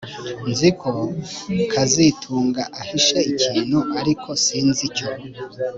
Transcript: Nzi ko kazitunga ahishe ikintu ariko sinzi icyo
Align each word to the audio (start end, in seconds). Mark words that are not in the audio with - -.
Nzi 0.51 0.69
ko 0.81 0.91
kazitunga 1.71 2.63
ahishe 2.79 3.17
ikintu 3.31 3.77
ariko 3.99 4.29
sinzi 4.45 4.81
icyo 4.89 5.09